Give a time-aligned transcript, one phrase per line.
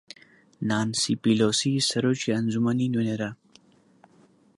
[0.69, 3.35] نانسی پیلۆسی سەرۆکی ئەنجومەنی نوێنەران